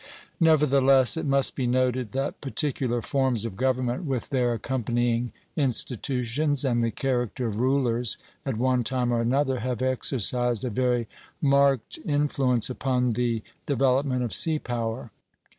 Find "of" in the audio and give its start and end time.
3.45-3.55, 7.45-7.59, 14.23-14.33